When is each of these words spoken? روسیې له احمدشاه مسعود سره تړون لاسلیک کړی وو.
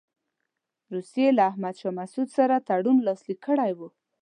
روسیې 0.93 1.27
له 1.37 1.43
احمدشاه 1.51 1.93
مسعود 1.99 2.29
سره 2.37 2.63
تړون 2.67 2.97
لاسلیک 3.07 3.39
کړی 3.47 3.71
وو. 3.77 3.87